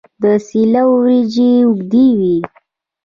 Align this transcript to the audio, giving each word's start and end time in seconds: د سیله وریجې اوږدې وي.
د 0.21 0.23
سیله 0.47 0.81
وریجې 0.91 1.51
اوږدې 1.65 2.07
وي. 2.19 2.37